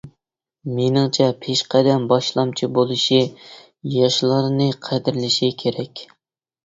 مېنىڭچە، 0.77 1.27
پېشقەدەم 1.43 2.07
باشلامچى 2.13 2.71
بولۇشى، 2.79 3.21
ياشلارنى 3.97 4.71
قەدىرلىشى 4.89 5.51
كېرەك. 5.65 6.03